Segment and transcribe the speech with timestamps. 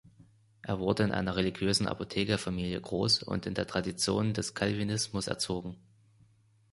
[0.63, 5.77] Er wurde in einer religiösen Apothekerfamilie groß und in der Tradition des Calvinismus erzogen.